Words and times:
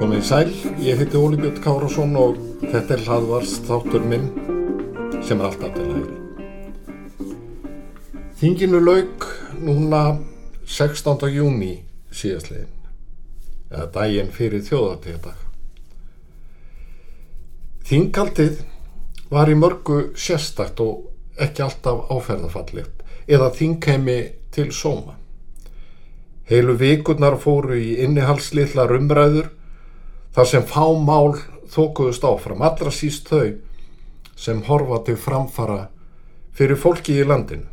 Komið 0.00 0.22
sæl, 0.24 0.50
ég 0.80 0.96
heiti 1.00 1.16
Óli 1.16 1.36
Björn 1.40 1.60
Kárasson 1.64 2.16
og 2.16 2.38
þetta 2.60 2.94
er 2.96 3.02
hlaðvarst 3.04 3.66
þáttur 3.68 4.02
minn 4.08 4.26
sem 5.24 5.40
er 5.40 5.46
alltaf 5.48 5.74
til 5.76 5.86
hægri. 5.90 6.16
Þinginu 8.40 8.80
lauk 8.80 9.26
núna 9.60 10.02
16. 10.70 11.26
júni 11.34 11.80
síðastliðin, 12.14 12.68
eða 13.72 13.86
daginn 13.90 14.28
fyrir 14.30 14.60
þjóðartíðadag. 14.62 15.38
Þingaldið 17.90 18.60
var 19.32 19.50
í 19.50 19.56
mörgu 19.58 19.96
sérstakt 20.14 20.78
og 20.84 21.08
ekki 21.42 21.64
alltaf 21.64 22.04
áferðafallið 22.14 22.86
eða 23.26 23.48
þingheimi 23.56 24.18
til 24.54 24.68
sóma. 24.70 25.16
Heilu 26.46 26.76
vikurnar 26.78 27.34
fóru 27.42 27.74
í 27.74 27.96
innihalslitlar 28.04 28.94
umræður 28.94 29.48
þar 30.36 30.50
sem 30.52 30.68
fá 30.70 30.86
mál 31.02 31.34
þókuðust 31.70 32.26
áfram, 32.26 32.62
allra 32.62 32.92
síst 32.94 33.26
þau 33.26 33.56
sem 34.38 34.62
horfa 34.70 35.00
til 35.08 35.18
framfara 35.18 35.80
fyrir 36.54 36.78
fólki 36.78 37.18
í 37.18 37.26
landinu. 37.26 37.66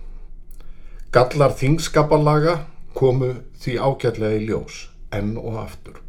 Gallar 1.13 1.53
þingskapalaga 1.61 2.57
komu 2.97 3.33
því 3.61 3.77
ágætlega 3.77 4.39
í 4.39 4.45
ljós, 4.47 4.87
enn 5.13 5.35
og 5.37 5.59
aftur. 5.63 6.01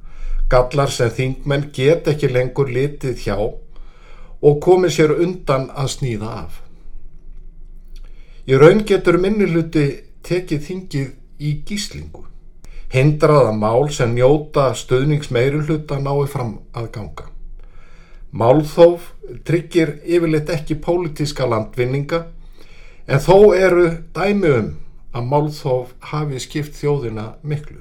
Gallar 0.48 0.92
sem 0.92 1.12
þingmenn 1.12 1.68
get 1.76 2.08
ekki 2.08 2.30
lengur 2.32 2.72
litið 2.72 3.26
hjá 3.26 3.36
og 3.38 4.60
komi 4.64 4.88
sér 4.94 5.12
undan 5.18 5.68
að 5.76 5.92
snýða 5.96 6.32
af. 6.44 6.62
Í 8.48 8.56
raun 8.56 8.86
getur 8.88 9.20
minnuluti 9.20 9.86
tekið 10.24 10.64
þingið 10.64 11.14
í 11.44 11.52
gíslingu 11.68 12.28
hindraða 12.92 13.52
mál 13.52 13.90
sem 13.92 14.14
njóta 14.16 14.70
stöðnings 14.76 15.30
meiri 15.34 15.60
hluta 15.60 15.98
nái 16.00 16.26
fram 16.30 16.58
að 16.72 16.90
ganga. 16.94 17.26
Málþóf 18.32 19.12
tryggir 19.44 19.98
yfirleitt 20.04 20.50
ekki 20.52 20.78
pólitíska 20.80 21.48
landvinninga 21.48 22.24
en 23.08 23.24
þó 23.24 23.54
eru 23.56 23.88
dæmi 24.16 24.52
um 24.56 24.70
að 25.14 25.28
málþóf 25.32 25.94
hafi 26.12 26.40
skipt 26.42 26.76
þjóðina 26.78 27.32
miklu. 27.42 27.80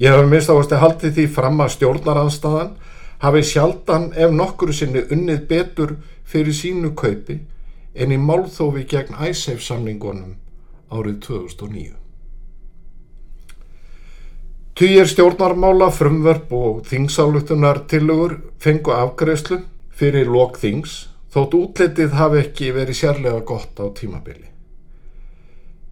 Ég 0.00 0.16
hef 0.16 0.28
minnst 0.28 0.50
áherslu 0.50 0.80
haldið 0.80 1.16
því 1.16 1.26
fram 1.34 1.60
að 1.60 1.74
stjórnaranstaðan 1.76 2.74
hafi 3.20 3.42
sjaldan 3.44 4.10
ef 4.16 4.32
nokkuru 4.32 4.72
sinni 4.72 5.04
unnið 5.12 5.46
betur 5.50 5.96
fyrir 6.24 6.56
sínu 6.56 6.94
kaupi 6.96 7.40
en 7.94 8.14
í 8.14 8.18
málþófi 8.18 8.86
gegn 8.88 9.18
æsef 9.20 9.60
samningunum 9.62 10.36
árið 10.90 11.18
2009. 11.26 11.96
Týjir 14.80 15.10
stjórnarmála, 15.10 15.90
frumverf 15.92 16.52
og 16.56 16.86
þingsálutunar 16.88 17.82
tilugur 17.90 18.38
fengu 18.62 18.94
afgreðslu 18.96 19.58
fyrir 19.92 20.30
lok 20.32 20.56
þings 20.62 21.02
þótt 21.34 21.58
útlitið 21.58 22.16
hafi 22.16 22.40
ekki 22.46 22.70
verið 22.72 23.02
sérlega 23.02 23.42
gott 23.44 23.76
á 23.76 23.84
tímabili. 23.92 24.48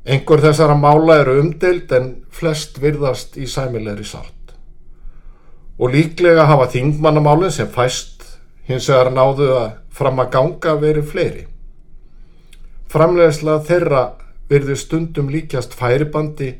Engur 0.08 0.40
þessara 0.40 0.72
mála 0.78 1.18
eru 1.20 1.34
umdelt 1.42 1.90
en 1.92 2.06
flest 2.32 2.78
virðast 2.80 3.36
í 3.36 3.44
sæmilegri 3.50 4.06
sátt. 4.08 4.54
Og 5.76 5.92
líklega 5.92 6.46
hafa 6.48 6.70
þingmannamálinn 6.72 7.52
sem 7.52 7.68
fæst 7.68 8.24
hins 8.68 8.88
vegar 8.88 9.12
náðu 9.12 9.50
að 9.58 9.68
fram 9.98 10.22
að 10.22 10.30
ganga 10.32 10.74
verið 10.80 11.10
fleiri. 11.12 11.44
Framlegslega 12.88 13.64
þeirra 13.68 14.02
verður 14.48 14.80
stundum 14.80 15.28
líkjast 15.28 15.76
færibandi 15.76 16.54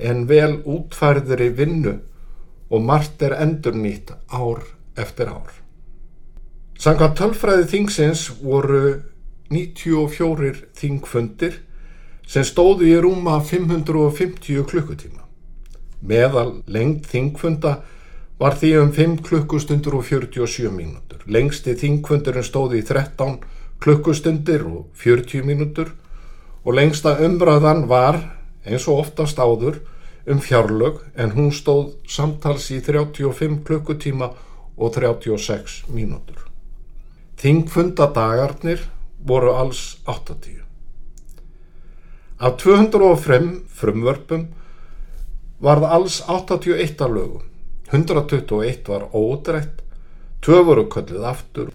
en 0.00 0.24
vel 0.30 0.62
útfærðri 0.64 1.50
vinnu 1.58 1.98
og 2.72 2.82
margt 2.82 3.22
er 3.22 3.36
endur 3.44 3.76
nýtt 3.76 4.14
ár 4.32 4.64
eftir 4.96 5.28
ár. 5.28 5.52
Sankant 6.80 7.16
tölfræði 7.20 7.68
þingsins 7.74 8.26
voru 8.40 9.02
94 9.52 10.64
þingfundir 10.76 11.60
sem 12.26 12.44
stóðu 12.46 12.88
í 12.90 12.96
rúma 13.00 13.38
550 13.40 14.66
klukkutíma. 14.70 15.22
Meðal 16.06 16.62
lengt 16.66 17.06
þingfunda 17.10 17.78
var 18.38 18.56
því 18.60 18.72
um 18.82 18.90
5 18.92 19.20
klukkustundur 19.24 19.96
og 20.00 20.04
47 20.04 20.72
mínútur. 20.74 21.22
Lengsti 21.26 21.76
þingfundurinn 21.78 22.44
stóði 22.44 22.82
í 22.82 22.86
13 22.86 23.38
klukkustundir 23.80 24.66
og 24.68 24.90
40 25.00 25.46
mínútur 25.46 25.94
og 26.64 26.76
lengsta 26.76 27.16
umræðan 27.24 27.86
var 27.88 28.18
eins 28.66 28.88
og 28.90 29.06
oftast 29.06 29.38
áður 29.38 29.80
um 30.26 30.42
fjárlög 30.42 31.00
en 31.14 31.32
hún 31.36 31.52
stóð 31.54 31.94
samtals 32.10 32.68
í 32.74 32.82
35 32.82 33.62
klukkutíma 33.64 34.32
og 34.76 34.92
36 34.98 35.86
mínútur. 35.94 36.42
Þingfundadagarnir 37.40 38.82
voru 39.24 39.54
alls 39.54 39.96
80. 40.04 40.65
Af 42.38 42.58
205 42.60 43.64
frumvörpum 43.72 44.46
varð 45.60 45.84
alls 45.84 46.20
81 46.28 47.00
að 47.00 47.16
lögum. 47.16 47.42
121 47.92 48.88
var 48.88 49.08
ódrætt, 49.14 49.82
2 50.42 50.62
voru 50.66 50.84
köllið 50.92 51.24
aftur. 51.24 51.72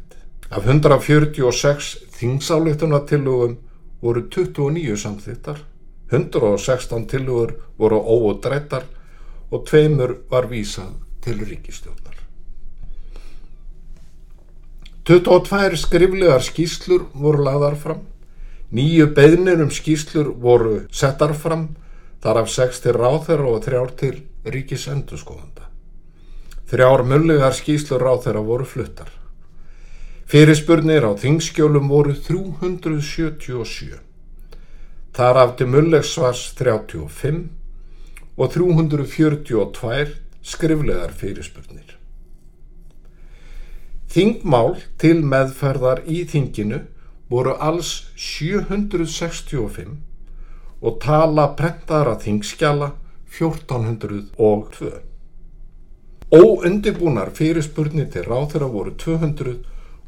Af 0.52 0.68
146 0.68 1.96
þingsáleiktunatillögum 2.20 3.58
voru 4.02 4.28
29 4.30 4.98
samþittar 4.98 5.64
116 6.12 7.08
tilugur 7.08 7.54
voru 7.78 8.00
óudrættar 8.04 8.84
og 9.52 9.66
tveimur 9.68 10.18
var 10.30 10.50
vísað 10.52 10.92
til 11.24 11.40
ríkistjónar. 11.48 12.18
22 15.08 15.80
skriflegar 15.80 16.44
skýslur 16.44 17.08
voru 17.14 17.46
lagðar 17.48 17.78
fram, 17.80 18.02
nýju 18.72 19.12
beðnir 19.16 19.62
um 19.64 19.72
skýslur 19.72 20.32
voru 20.40 20.86
settar 20.92 21.34
fram, 21.36 21.70
þar 22.24 22.44
af 22.44 22.52
6 22.54 22.84
til 22.84 22.96
ráþæra 22.96 23.48
og 23.50 23.64
3 23.66 23.82
til 24.00 24.22
ríkisendurskóðanda. 24.46 25.68
Þrjár 26.72 27.04
mullegar 27.04 27.52
skýslur 27.52 28.00
ráþæra 28.00 28.44
voru 28.46 28.66
fluttar. 28.66 29.10
Fyrirspurnir 30.31 31.04
á 31.04 31.12
þingskjólum 31.20 31.90
voru 31.92 32.14
377. 32.16 34.00
Þar 35.12 35.40
afti 35.42 35.68
mullegsvars 35.68 36.46
35 36.56 37.50
og 38.38 38.54
342 38.54 40.14
skriflegar 40.42 41.12
fyrirspurnir. 41.12 41.98
Þingmál 44.12 44.78
til 45.00 45.20
meðferðar 45.24 46.06
í 46.08 46.24
þinginu 46.28 46.86
voru 47.31 47.56
alls 47.59 47.92
765 48.19 49.96
og 50.81 51.00
tala 51.03 51.47
prentaðara 51.56 52.18
þingskjala 52.19 52.92
1402. 53.31 54.92
Óundibúnar 56.31 57.31
fyrirspurnir 57.36 58.09
til 58.12 58.28
ráþurra 58.28 58.68
voru 58.72 58.92
200 59.00 59.56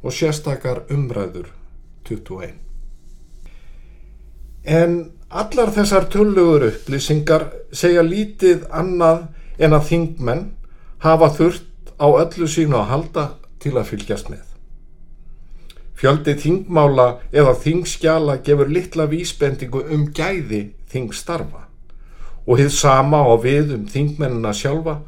og 0.03 0.11
sérstakar 0.11 0.83
umræður 0.91 1.49
21. 2.09 2.53
En 4.63 5.11
allar 5.29 5.71
þessar 5.75 6.07
tullugur 6.11 6.67
upplýsingar 6.69 7.49
segja 7.75 8.03
lítið 8.03 8.67
annað 8.71 9.27
en 9.59 9.75
að 9.75 9.87
þingmenn 9.91 10.45
hafa 11.03 11.31
þurft 11.37 11.93
á 11.99 12.07
öllu 12.07 12.47
sínu 12.47 12.79
að 12.79 12.89
halda 12.91 13.29
til 13.59 13.75
að 13.77 13.91
fylgjast 13.91 14.31
með. 14.31 14.52
Fjöldi 15.93 16.33
þingmála 16.39 17.07
eða 17.31 17.53
þingskjala 17.63 18.39
gefur 18.45 18.71
litla 18.71 19.05
vísbendingu 19.11 19.83
um 19.93 20.07
gæði 20.15 20.63
þingstarfa 20.91 21.67
og 22.43 22.59
hið 22.59 22.71
sama 22.75 23.21
á 23.23 23.33
við 23.39 23.75
um 23.77 23.85
þingmennina 23.87 24.51
sjálfa 24.57 24.99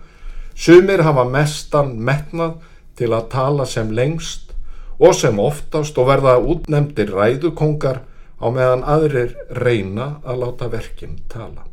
sumir 0.56 1.04
hafa 1.04 1.26
mestan 1.28 1.96
metnað 2.00 2.60
til 2.96 3.12
að 3.12 3.30
tala 3.34 3.66
sem 3.68 3.92
lengst 3.92 4.54
og 5.00 5.16
sem 5.16 5.40
oftast 5.40 5.98
og 6.00 6.08
verða 6.08 6.38
útnemdir 6.40 7.12
ræðukongar 7.12 8.04
á 8.40 8.48
meðan 8.48 8.84
aðrir 8.88 9.36
reyna 9.52 10.20
að 10.24 10.44
láta 10.44 10.70
verkinn 10.72 11.18
tala. 11.32 11.66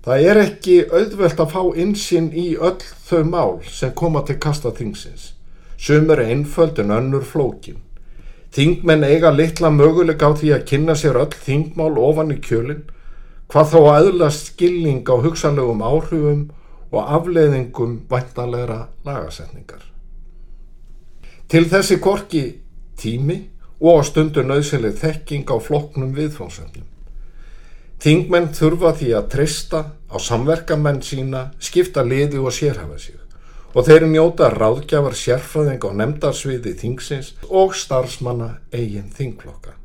Það 0.00 0.26
er 0.26 0.40
ekki 0.40 0.76
auðvelt 0.88 1.42
að 1.42 1.52
fá 1.52 1.62
insinn 1.76 2.30
í 2.32 2.54
öll 2.56 2.80
þau 3.06 3.22
mál 3.28 3.58
sem 3.68 3.92
koma 3.94 4.24
til 4.26 4.38
kasta 4.40 4.72
þingsins. 4.74 5.34
Sumur 5.80 6.20
einföld 6.20 6.78
en 6.78 6.90
önnur 6.92 7.22
flókin. 7.24 7.78
Þingmenn 8.52 9.04
eiga 9.06 9.30
litla 9.32 9.70
möguleik 9.72 10.20
á 10.20 10.36
því 10.36 10.50
að 10.56 10.64
kynna 10.68 10.96
sér 10.98 11.16
öll 11.16 11.32
þingmál 11.32 11.94
ofan 11.96 12.34
í 12.34 12.36
kjölinn, 12.44 12.82
hvað 13.48 13.70
þá 13.72 13.78
aðlast 13.94 14.50
skilning 14.50 15.08
á 15.08 15.16
hugsanlegum 15.24 15.80
áhrifum 15.80 16.42
og 16.90 17.14
afleiðingum 17.16 17.94
væntanlegra 18.10 18.80
lagasetningar. 19.06 19.86
Til 21.48 21.64
þessi 21.70 21.96
korki 22.02 22.42
tími 23.00 23.38
og 23.80 24.04
stundur 24.04 24.44
nöðsynlega 24.44 25.00
þekking 25.00 25.48
á 25.48 25.56
flokknum 25.64 26.12
viðfónsefnum. 26.18 26.84
Þingmenn 28.00 28.52
þurfa 28.56 28.92
því 29.00 29.14
að 29.16 29.32
trista 29.32 29.80
á 30.12 30.16
samverkamenn 30.20 31.00
sína, 31.04 31.50
skipta 31.56 32.04
liði 32.04 32.42
og 32.42 32.52
sérhafa 32.52 33.00
sig 33.00 33.19
og 33.74 33.86
þeir 33.86 34.06
njóta 34.10 34.50
ráðgjafar 34.50 35.14
sérfræðing 35.14 35.84
á 35.86 35.90
nefndarsviði 36.00 36.72
þingsins 36.80 37.34
og 37.48 37.76
starfsmanna 37.78 38.56
eigin 38.72 39.12
þingflokka. 39.14 39.76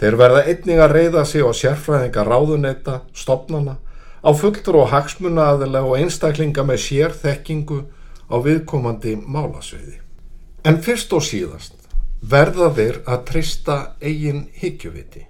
Þeir 0.00 0.16
verða 0.20 0.44
einning 0.48 0.80
að 0.82 0.94
reyða 0.96 1.24
sig 1.28 1.44
á 1.44 1.52
sérfræðinga 1.54 2.24
ráðuneta, 2.26 3.00
stopnana, 3.12 3.76
á 4.24 4.30
fulltur 4.32 4.80
og 4.80 4.90
hagsmunaaðilega 4.92 5.84
og 5.84 6.00
einstaklinga 6.00 6.64
með 6.64 6.80
sérþekkingu 6.86 7.84
á 8.32 8.36
viðkomandi 8.40 9.18
málasviði. 9.20 10.00
En 10.64 10.80
fyrst 10.80 11.12
og 11.12 11.22
síðast 11.22 11.76
verða 12.24 12.70
þeir 12.72 13.02
að 13.04 13.24
trista 13.28 13.76
eigin 14.00 14.46
higgjuviti 14.56 15.26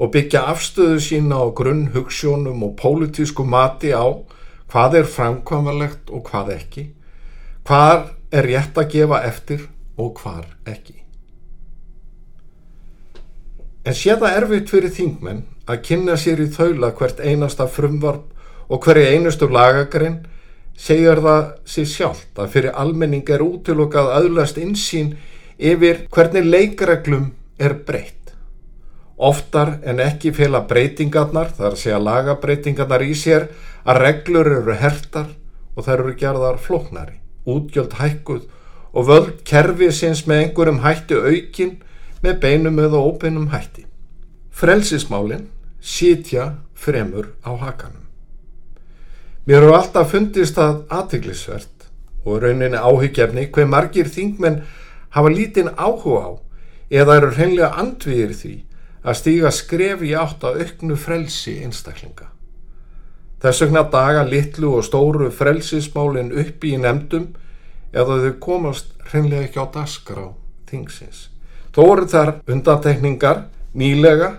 og 0.00 0.10
byggja 0.14 0.46
afstöðu 0.48 0.96
sína 1.04 1.42
á 1.44 1.46
grunn 1.54 1.90
hugssjónum 1.92 2.64
og 2.64 2.72
pólitísku 2.80 3.44
mati 3.44 3.92
á 3.92 4.08
hvað 4.72 4.96
er 5.02 5.08
framkvæmalegt 5.12 6.10
og 6.10 6.24
hvað 6.30 6.54
ekki, 6.56 6.86
hvað 7.68 8.10
er 8.32 8.48
rétt 8.48 8.78
að 8.78 8.90
gefa 8.96 9.22
eftir 9.28 9.68
og 10.00 10.16
hvað 10.20 10.44
ekki. 10.72 10.98
En 13.82 13.96
sé 13.98 14.14
það 14.14 14.36
erfitt 14.38 14.70
fyrir 14.70 14.94
þingmenn 14.94 15.42
að 15.66 15.82
kynna 15.88 16.14
sér 16.18 16.42
í 16.42 16.48
þaula 16.54 16.92
hvert 16.98 17.20
einasta 17.22 17.66
frumvarp 17.70 18.70
og 18.72 18.84
hverju 18.84 19.10
einustu 19.16 19.48
lagagrinn 19.50 20.20
segjar 20.78 21.20
það 21.22 21.44
sér 21.68 21.88
sjálft 21.90 22.40
að 22.40 22.52
fyrir 22.54 22.78
almenning 22.78 23.28
er 23.30 23.42
útilokað 23.44 24.12
aðlast 24.16 24.58
insýn 24.62 25.16
yfir 25.58 26.06
hvernig 26.14 26.46
leikreglum 26.46 27.30
er 27.58 27.76
breytt. 27.86 28.32
Oftar 29.22 29.76
en 29.86 30.00
ekki 30.02 30.32
fela 30.34 30.64
breytingarnar, 30.66 31.52
þar 31.54 31.76
sé 31.78 31.92
að 31.94 32.06
lagabreitingarnar 32.08 33.04
í 33.06 33.12
sér 33.14 33.50
að 33.86 34.00
reglur 34.02 34.50
eru 34.50 34.78
hertar 34.78 35.28
og 35.76 35.86
þær 35.86 35.98
eru 36.00 36.14
gerðar 36.18 36.58
floknari, 36.62 37.18
útgjöld 37.46 37.96
hækkuð 37.98 38.44
og 38.92 39.08
völd 39.08 39.32
kerfi 39.48 39.90
sinns 39.92 40.26
með 40.28 40.44
einhverjum 40.44 40.82
hætti 40.84 41.16
aukin 41.16 41.72
með 42.22 42.38
beinum 42.44 42.78
eða 42.78 43.00
óbeinum 43.02 43.48
hætti. 43.52 43.86
Frelsismálinn 44.50 45.48
sitja 45.80 46.54
fremur 46.74 47.32
á 47.42 47.56
hakanum. 47.56 48.06
Mér 49.46 49.64
eru 49.64 49.74
alltaf 49.74 50.12
fundist 50.12 50.58
að 50.60 50.84
aðteglisvert 50.92 51.88
og 52.24 52.44
rauninni 52.44 52.78
áhyggjefni 52.78 53.48
hver 53.50 53.66
margir 53.66 54.06
þingmenn 54.06 54.60
hafa 55.16 55.32
lítinn 55.32 55.72
áhuga 55.74 56.20
á 56.22 56.32
eða 56.92 57.16
eru 57.18 57.32
hreinlega 57.34 57.72
andviðir 57.82 58.36
því 58.38 58.54
að 59.02 59.18
stíga 59.18 59.50
skref 59.50 60.04
í 60.06 60.12
átt 60.14 60.44
að 60.46 60.62
auknu 60.62 60.96
frelsi 61.00 61.56
einstaklinga. 61.64 62.28
Þess 63.42 63.64
vegna 63.64 63.82
daga 63.90 64.22
litlu 64.22 64.76
og 64.78 64.84
stóru 64.86 65.30
frelsismálinn 65.34 66.30
upp 66.44 66.64
í 66.64 66.76
nefndum 66.78 67.32
eða 67.92 68.20
þau 68.22 68.34
komast 68.44 68.92
hreinlega 69.10 69.48
ekki 69.48 69.58
á 69.58 69.66
dasgra 69.74 70.28
á 70.28 70.30
þingsins. 70.70 71.28
Þó 71.74 71.82
eru 71.84 72.08
þar 72.12 72.32
undantekningar 72.46 73.46
nýlega 73.74 74.36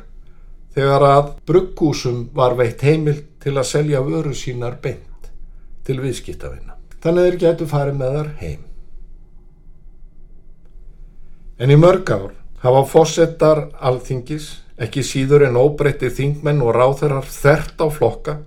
þegar 0.73 1.05
að 1.09 1.33
bruggúsum 1.49 2.29
var 2.33 2.55
veitt 2.57 2.85
heimil 2.85 3.19
til 3.43 3.57
að 3.57 3.69
selja 3.69 4.01
vöru 4.05 4.33
sínar 4.37 4.79
beint 4.81 5.29
til 5.83 5.99
viðskiptavina. 5.99 6.77
Þannig 7.03 7.27
þeir 7.27 7.39
getur 7.41 7.69
farið 7.69 7.99
með 7.99 8.15
þar 8.17 8.31
heim. 8.39 8.61
En 11.59 11.71
í 11.71 11.77
mörg 11.77 12.09
ár 12.09 12.31
hafa 12.63 12.85
fósettar 12.87 13.65
alþingis, 13.83 14.47
ekki 14.79 15.03
síður 15.05 15.45
en 15.49 15.59
óbreyttir 15.59 16.13
þingmenn 16.15 16.63
og 16.63 16.73
ráþeirar 16.77 17.27
þert 17.27 17.83
á 17.83 17.87
flokka, 17.93 18.37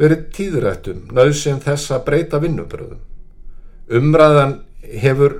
verið 0.00 0.28
tíðrættum 0.34 1.08
nöðsinn 1.14 1.60
þess 1.62 1.92
að 1.94 2.04
breyta 2.08 2.40
vinnubröðum. 2.42 3.00
Umræðan 3.94 4.58
hefur 4.82 5.36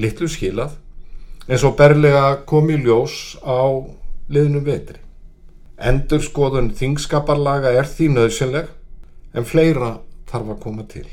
litlu 0.00 0.28
skilað 0.30 0.78
eins 1.48 1.64
og 1.66 1.76
berlega 1.78 2.42
kom 2.48 2.70
í 2.70 2.78
ljós 2.82 3.36
á 3.42 3.82
liðnum 4.32 4.64
vetri. 4.66 4.98
Endur 5.78 6.22
skoðun 6.22 6.72
þingskaparlaga 6.78 7.72
er 7.74 7.88
því 7.88 8.12
nöðsynleg 8.16 8.70
en 9.34 9.48
fleira 9.48 9.96
þarf 10.30 10.54
að 10.54 10.62
koma 10.62 10.86
til. 10.88 11.08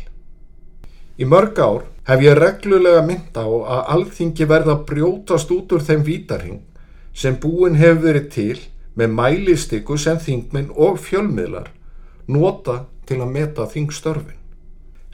Í 1.19 1.27
mörg 1.27 1.57
ár 1.59 1.87
hef 2.07 2.21
ég 2.23 2.37
reglulega 2.37 3.01
mynda 3.05 3.43
á 3.43 3.49
að 3.49 3.81
alþingi 3.95 4.45
verða 4.47 4.77
brjótast 4.87 5.49
út 5.51 5.73
úr 5.75 5.83
þeim 5.83 6.05
vítarhing 6.07 6.61
sem 7.13 7.35
búin 7.35 7.75
hefur 7.75 8.05
verið 8.05 8.29
til 8.33 8.59
með 8.95 9.17
mælistyku 9.17 9.97
sem 9.99 10.19
þingminn 10.21 10.71
og 10.75 11.01
fjölmiðlar 11.03 11.73
nota 12.29 12.83
til 13.09 13.19
að 13.23 13.33
meta 13.33 13.65
þingstörfin. 13.69 14.37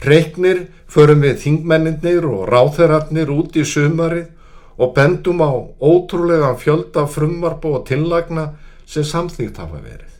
Reyknir 0.05 0.65
förum 0.91 1.23
við 1.23 1.37
þingmenninir 1.45 2.25
og 2.27 2.49
ráþerarnir 2.51 3.31
út 3.31 3.55
í 3.55 3.63
sumarið 3.63 4.27
og 4.75 4.91
bendum 4.95 5.39
á 5.39 5.51
ótrúlega 5.79 6.51
fjölda 6.59 7.05
frumvarp 7.07 7.63
og 7.65 7.85
tillagna 7.87 8.49
sem 8.85 9.07
samþýgt 9.07 9.61
hafa 9.63 9.79
verið. 9.79 10.11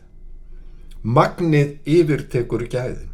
Magnið 1.02 1.76
yfirtekur 1.84 2.64
gæðin. 2.72 3.12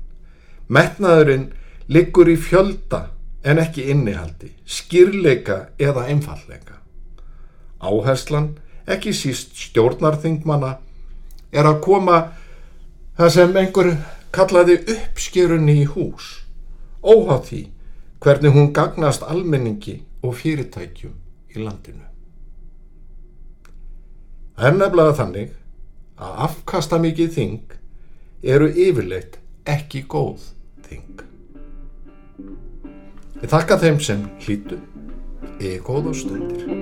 Metnaðurinn 0.73 1.51
liggur 1.93 2.31
í 2.31 2.39
fjölda 2.39 3.09
en 3.43 3.59
ekki 3.59 3.89
innihaldi, 3.91 4.53
skýrleika 4.65 5.73
eða 5.83 6.07
einfalleika. 6.09 6.79
Áherslan, 7.83 8.53
ekki 8.87 9.11
síst 9.13 9.59
stjórnarþingmanna, 9.59 10.77
er 11.53 11.67
að 11.67 11.81
koma 11.85 12.21
það 13.19 13.33
sem 13.37 13.57
einhver 13.61 13.91
kallaði 14.33 14.79
uppskjörunni 14.95 15.83
í 15.83 15.89
hús, 15.93 16.29
óhátt 17.03 17.51
því 17.51 17.63
hvernig 18.23 18.55
hún 18.55 18.73
gagnast 18.77 19.27
almenningi 19.27 19.99
og 20.23 20.37
fyrirtækjum 20.39 21.15
í 21.53 21.65
landinu. 21.65 22.07
Það 24.57 24.69
er 24.69 24.79
nefnilega 24.79 25.17
þannig 25.19 25.53
að 26.23 26.43
afkasta 26.47 27.01
mikið 27.03 27.33
þing 27.37 27.77
eru 28.55 28.69
yfirleitt 28.71 29.41
ekki 29.69 30.05
góð 30.11 30.49
þing. 30.87 31.27
Ég 33.43 33.51
þakka 33.51 33.81
þeim 33.83 34.01
sem 34.03 34.25
hlýtu 34.45 34.79
í 35.63 35.77
góða 35.83 36.15
stundir. 36.15 36.82